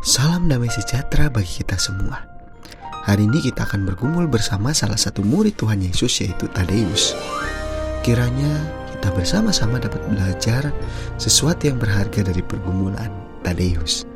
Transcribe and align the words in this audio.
Salam 0.00 0.48
damai 0.48 0.72
sejahtera 0.72 1.28
bagi 1.28 1.60
kita 1.60 1.76
semua. 1.76 2.24
Hari 3.04 3.28
ini 3.28 3.44
kita 3.44 3.68
akan 3.68 3.84
bergumul 3.84 4.32
bersama 4.32 4.72
salah 4.72 4.96
satu 4.96 5.20
murid 5.20 5.60
Tuhan 5.60 5.76
Yesus 5.76 6.24
yaitu 6.24 6.48
Tadeus. 6.48 7.12
Kiranya 8.00 8.64
kita 8.96 9.12
bersama-sama 9.12 9.76
dapat 9.76 10.00
belajar 10.08 10.72
sesuatu 11.20 11.68
yang 11.68 11.76
berharga 11.76 12.24
dari 12.24 12.40
pergumulan 12.40 13.12
Tadeus. 13.44 14.08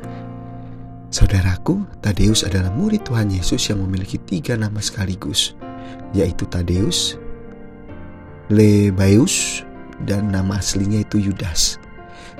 Saudaraku, 1.13 1.85
Tadeus 2.01 2.41
adalah 2.41 2.73
murid 2.73 3.05
Tuhan 3.05 3.29
Yesus 3.29 3.69
yang 3.69 3.85
memiliki 3.85 4.17
tiga 4.17 4.57
nama 4.57 4.81
sekaligus, 4.81 5.53
yaitu 6.17 6.49
Tadeus, 6.49 7.13
Lebaeus, 8.49 9.61
dan 10.01 10.33
nama 10.33 10.57
aslinya 10.57 11.05
itu 11.05 11.29
Yudas. 11.29 11.77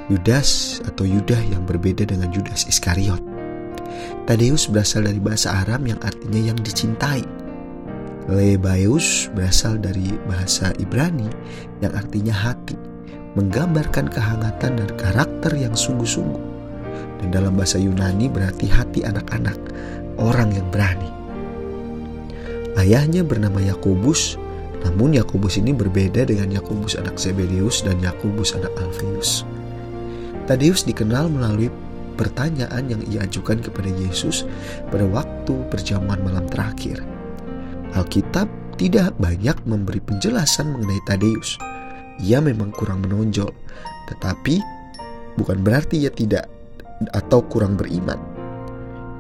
Yudas 0.09 0.81
atau 0.81 1.05
Yudah 1.05 1.45
yang 1.45 1.61
berbeda 1.69 2.09
dengan 2.09 2.33
Yudas 2.33 2.65
Iskariot. 2.65 3.34
Tadeus 4.25 4.65
berasal 4.65 5.05
dari 5.05 5.21
bahasa 5.21 5.53
Aram 5.61 5.85
yang 5.85 6.01
artinya 6.01 6.49
yang 6.49 6.57
dicintai. 6.57 7.21
Lebaeus 8.25 9.29
berasal 9.37 9.77
dari 9.77 10.17
bahasa 10.25 10.73
Ibrani 10.81 11.29
yang 11.85 11.93
artinya 11.93 12.33
hati, 12.33 12.73
menggambarkan 13.37 14.09
kehangatan 14.09 14.81
dan 14.81 14.89
karakter 14.97 15.53
yang 15.53 15.77
sungguh-sungguh. 15.77 16.41
Dan 17.21 17.29
dalam 17.29 17.53
bahasa 17.53 17.77
Yunani 17.77 18.25
berarti 18.25 18.65
hati 18.65 19.05
anak-anak, 19.05 19.61
orang 20.17 20.57
yang 20.57 20.65
berani. 20.73 21.13
Ayahnya 22.81 23.21
bernama 23.21 23.61
Yakobus, 23.61 24.41
namun 24.81 25.21
Yakobus 25.21 25.61
ini 25.61 25.69
berbeda 25.69 26.25
dengan 26.25 26.49
Yakobus 26.49 26.97
anak 26.97 27.21
Zebedeus 27.21 27.85
dan 27.85 28.01
Yakobus 28.01 28.57
anak 28.57 28.73
Alfeus. 28.81 29.45
Tadeus 30.49 30.81
dikenal 30.81 31.29
melalui 31.29 31.69
pertanyaan 32.15 32.87
yang 32.89 33.01
ia 33.11 33.27
ajukan 33.27 33.59
kepada 33.61 33.91
Yesus 33.91 34.47
pada 34.89 35.05
waktu 35.07 35.53
perjamuan 35.69 36.23
malam 36.23 36.47
terakhir. 36.49 37.03
Alkitab 37.95 38.47
tidak 38.75 39.15
banyak 39.19 39.55
memberi 39.63 40.03
penjelasan 40.03 40.75
mengenai 40.75 40.99
Tadeus. 41.07 41.55
Ia 42.23 42.39
memang 42.43 42.71
kurang 42.75 43.03
menonjol, 43.03 43.51
tetapi 44.11 44.59
bukan 45.39 45.63
berarti 45.63 46.03
ia 46.03 46.11
tidak 46.11 46.47
atau 47.11 47.43
kurang 47.43 47.75
beriman. 47.75 48.19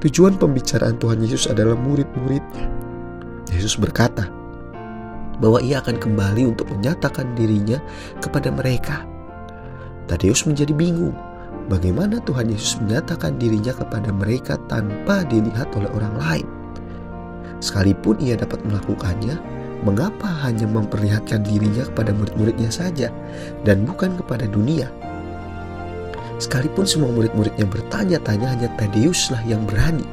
Tujuan 0.03 0.35
pembicaraan 0.35 0.99
Tuhan 0.99 1.23
Yesus 1.23 1.47
adalah 1.51 1.75
murid-muridnya. 1.75 2.67
Yesus 3.51 3.79
berkata 3.79 4.27
bahwa 5.39 5.59
ia 5.59 5.83
akan 5.83 5.99
kembali 5.99 6.55
untuk 6.55 6.71
menyatakan 6.71 7.35
dirinya 7.35 7.79
kepada 8.23 8.51
mereka. 8.51 9.03
Tadeus 10.05 10.45
menjadi 10.45 10.71
bingung 10.71 11.15
bagaimana 11.67 12.21
Tuhan 12.23 12.49
Yesus 12.51 12.81
menyatakan 12.81 13.37
dirinya 13.41 13.73
kepada 13.73 14.09
mereka 14.13 14.57
tanpa 14.69 15.25
dilihat 15.25 15.73
oleh 15.73 15.89
orang 15.93 16.15
lain. 16.17 16.47
Sekalipun 17.63 18.21
ia 18.21 18.37
dapat 18.37 18.61
melakukannya, 18.67 19.39
mengapa 19.81 20.27
hanya 20.45 20.69
memperlihatkan 20.69 21.41
dirinya 21.45 21.85
kepada 21.89 22.13
murid-muridnya 22.13 22.69
saja 22.69 23.09
dan 23.65 23.85
bukan 23.87 24.13
kepada 24.19 24.45
dunia? 24.45 24.91
Sekalipun 26.35 26.83
semua 26.83 27.09
murid-muridnya 27.15 27.63
bertanya-tanya, 27.63 28.47
hanya 28.59 28.69
Tadeuslah 28.75 29.39
yang 29.47 29.63
berani 29.63 30.03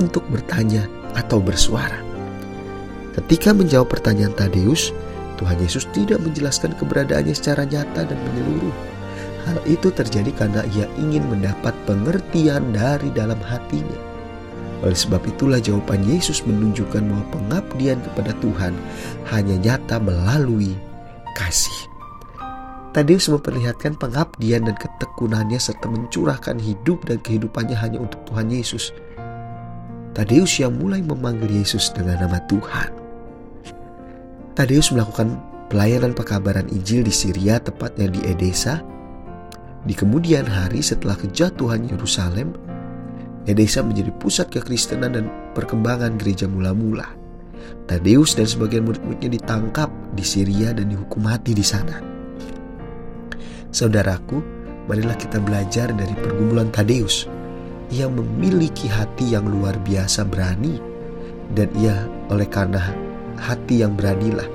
untuk 0.00 0.24
bertanya 0.32 0.88
atau 1.12 1.36
bersuara. 1.36 2.00
Ketika 3.12 3.52
menjawab 3.52 3.92
pertanyaan 3.92 4.32
Tadeus, 4.32 4.96
Tuhan 5.36 5.60
Yesus 5.60 5.84
tidak 5.92 6.22
menjelaskan 6.24 6.72
keberadaannya 6.80 7.34
secara 7.36 7.68
nyata 7.68 8.08
dan 8.08 8.16
menyeluruh 8.16 8.99
Hal 9.48 9.58
itu 9.64 9.88
terjadi 9.88 10.30
karena 10.36 10.62
ia 10.76 10.84
ingin 11.00 11.24
mendapat 11.28 11.72
pengertian 11.88 12.76
dari 12.76 13.08
dalam 13.14 13.40
hatinya. 13.40 14.10
Oleh 14.80 14.96
sebab 14.96 15.20
itulah 15.28 15.60
jawaban 15.60 16.00
Yesus 16.08 16.40
menunjukkan 16.44 17.04
bahwa 17.04 17.24
pengabdian 17.32 18.00
kepada 18.00 18.32
Tuhan 18.40 18.72
hanya 19.28 19.56
nyata 19.60 19.96
melalui 20.00 20.72
kasih. 21.36 21.90
Tadeus 22.90 23.30
memperlihatkan 23.30 23.94
pengabdian 24.02 24.66
dan 24.66 24.74
ketekunannya 24.74 25.62
serta 25.62 25.86
mencurahkan 25.86 26.58
hidup 26.58 27.06
dan 27.06 27.22
kehidupannya 27.22 27.76
hanya 27.78 28.02
untuk 28.02 28.18
Tuhan 28.26 28.50
Yesus. 28.50 28.90
Tadeus 30.10 30.58
yang 30.58 30.74
mulai 30.74 30.98
memanggil 30.98 31.62
Yesus 31.62 31.94
dengan 31.94 32.26
nama 32.26 32.42
Tuhan. 32.50 32.90
Tadeus 34.58 34.90
melakukan 34.90 35.38
pelayanan 35.70 36.10
pekabaran 36.18 36.66
Injil 36.74 37.06
di 37.06 37.14
Syria 37.14 37.62
tepatnya 37.62 38.10
di 38.10 38.20
Edesa 38.26 38.82
di 39.88 39.94
kemudian 39.96 40.44
hari 40.44 40.84
setelah 40.84 41.16
kejatuhan 41.16 41.88
Yerusalem, 41.88 42.52
Edesa 43.48 43.80
menjadi 43.80 44.12
pusat 44.20 44.52
kekristenan 44.52 45.16
dan 45.16 45.26
perkembangan 45.56 46.20
gereja 46.20 46.44
mula-mula. 46.44 47.08
Tadeus 47.88 48.36
dan 48.36 48.44
sebagian 48.44 48.84
murid-muridnya 48.84 49.32
ditangkap 49.40 49.88
di 50.12 50.22
Syria 50.22 50.76
dan 50.76 50.92
dihukum 50.92 51.24
mati 51.24 51.56
di 51.56 51.64
sana. 51.64 51.98
Saudaraku, 53.72 54.38
marilah 54.86 55.16
kita 55.16 55.40
belajar 55.40 55.90
dari 55.96 56.12
pergumulan 56.20 56.68
Tadeus. 56.68 57.26
Ia 57.90 58.06
memiliki 58.06 58.86
hati 58.86 59.34
yang 59.34 59.48
luar 59.50 59.74
biasa 59.82 60.22
berani 60.28 60.78
dan 61.56 61.66
ia 61.74 62.06
oleh 62.30 62.46
karena 62.46 63.09
hati 63.40 63.80
yang 63.80 63.96
beranilah 63.96 64.46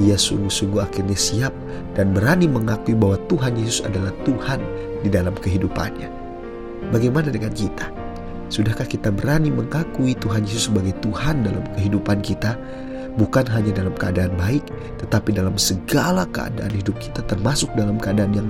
ia 0.00 0.16
sungguh-sungguh 0.16 0.80
akhirnya 0.80 1.18
siap 1.18 1.52
dan 1.92 2.16
berani 2.16 2.48
mengakui 2.48 2.96
bahwa 2.96 3.20
Tuhan 3.28 3.60
Yesus 3.60 3.84
adalah 3.84 4.12
Tuhan 4.24 4.60
di 5.04 5.08
dalam 5.12 5.36
kehidupannya. 5.36 6.08
Bagaimana 6.88 7.28
dengan 7.28 7.52
kita? 7.52 7.92
Sudahkah 8.48 8.88
kita 8.88 9.12
berani 9.12 9.52
mengakui 9.52 10.16
Tuhan 10.16 10.48
Yesus 10.48 10.72
sebagai 10.72 10.96
Tuhan 11.04 11.44
dalam 11.44 11.64
kehidupan 11.76 12.24
kita? 12.24 12.56
Bukan 13.20 13.44
hanya 13.52 13.76
dalam 13.76 13.92
keadaan 13.92 14.32
baik, 14.40 14.64
tetapi 14.96 15.36
dalam 15.36 15.60
segala 15.60 16.24
keadaan 16.32 16.72
hidup 16.72 16.96
kita, 16.96 17.20
termasuk 17.28 17.68
dalam 17.76 18.00
keadaan 18.00 18.32
yang 18.32 18.48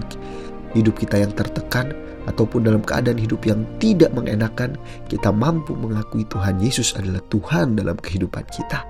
hidup 0.78 0.94
kita 0.94 1.18
yang 1.18 1.34
tertekan, 1.34 1.90
ataupun 2.30 2.62
dalam 2.62 2.78
keadaan 2.86 3.18
hidup 3.18 3.42
yang 3.42 3.66
tidak 3.82 4.14
mengenakan, 4.14 4.78
kita 5.10 5.34
mampu 5.34 5.74
mengakui 5.74 6.22
Tuhan 6.30 6.62
Yesus 6.62 6.94
adalah 6.94 7.18
Tuhan 7.26 7.74
dalam 7.74 7.98
kehidupan 7.98 8.46
kita. 8.54 8.86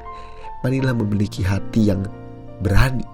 Marilah 0.62 0.94
memiliki 0.94 1.42
hati 1.42 1.90
yang 1.90 2.06
berani 2.62 3.06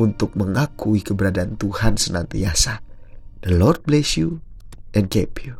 untuk 0.00 0.36
mengakui 0.36 1.04
keberadaan 1.04 1.56
Tuhan 1.60 1.96
senantiasa. 1.96 2.80
The 3.44 3.56
Lord 3.56 3.84
bless 3.84 4.16
you 4.20 4.44
and 4.92 5.08
keep 5.08 5.40
you. 5.44 5.59